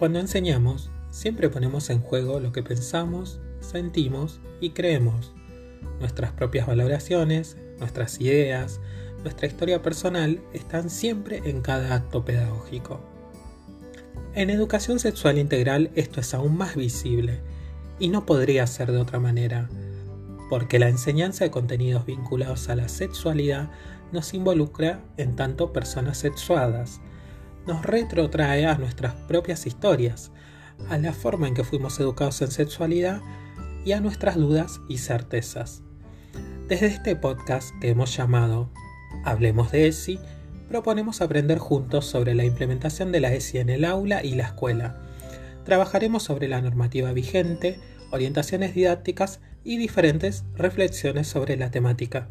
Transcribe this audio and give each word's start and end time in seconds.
Cuando 0.00 0.18
enseñamos, 0.18 0.90
siempre 1.10 1.50
ponemos 1.50 1.90
en 1.90 2.00
juego 2.00 2.40
lo 2.40 2.52
que 2.52 2.62
pensamos, 2.62 3.38
sentimos 3.60 4.40
y 4.58 4.70
creemos. 4.70 5.34
Nuestras 6.00 6.32
propias 6.32 6.66
valoraciones, 6.66 7.58
nuestras 7.78 8.18
ideas, 8.18 8.80
nuestra 9.22 9.46
historia 9.46 9.82
personal 9.82 10.40
están 10.54 10.88
siempre 10.88 11.42
en 11.44 11.60
cada 11.60 11.94
acto 11.94 12.24
pedagógico. 12.24 12.98
En 14.34 14.48
educación 14.48 15.00
sexual 15.00 15.36
integral 15.36 15.90
esto 15.94 16.20
es 16.20 16.32
aún 16.32 16.56
más 16.56 16.76
visible 16.76 17.42
y 17.98 18.08
no 18.08 18.24
podría 18.24 18.66
ser 18.66 18.92
de 18.92 18.98
otra 19.02 19.20
manera, 19.20 19.68
porque 20.48 20.78
la 20.78 20.88
enseñanza 20.88 21.44
de 21.44 21.50
contenidos 21.50 22.06
vinculados 22.06 22.70
a 22.70 22.74
la 22.74 22.88
sexualidad 22.88 23.70
nos 24.12 24.32
involucra 24.32 25.04
en 25.18 25.36
tanto 25.36 25.74
personas 25.74 26.16
sexuadas, 26.16 27.02
nos 27.66 27.84
retrotrae 27.84 28.66
a 28.66 28.76
nuestras 28.78 29.14
propias 29.14 29.66
historias, 29.66 30.32
a 30.88 30.98
la 30.98 31.12
forma 31.12 31.48
en 31.48 31.54
que 31.54 31.64
fuimos 31.64 31.98
educados 32.00 32.40
en 32.42 32.50
sexualidad 32.50 33.20
y 33.84 33.92
a 33.92 34.00
nuestras 34.00 34.36
dudas 34.36 34.80
y 34.88 34.98
certezas. 34.98 35.82
Desde 36.68 36.86
este 36.86 37.16
podcast 37.16 37.70
que 37.80 37.90
hemos 37.90 38.16
llamado 38.16 38.70
Hablemos 39.24 39.72
de 39.72 39.88
ESI, 39.88 40.18
proponemos 40.68 41.20
aprender 41.20 41.58
juntos 41.58 42.06
sobre 42.06 42.34
la 42.34 42.44
implementación 42.44 43.10
de 43.12 43.20
la 43.20 43.32
ESI 43.32 43.58
en 43.58 43.70
el 43.70 43.84
aula 43.84 44.24
y 44.24 44.34
la 44.34 44.44
escuela. 44.44 45.00
Trabajaremos 45.64 46.22
sobre 46.22 46.48
la 46.48 46.60
normativa 46.60 47.12
vigente, 47.12 47.80
orientaciones 48.12 48.74
didácticas 48.74 49.40
y 49.64 49.76
diferentes 49.76 50.44
reflexiones 50.54 51.28
sobre 51.28 51.56
la 51.56 51.70
temática. 51.70 52.28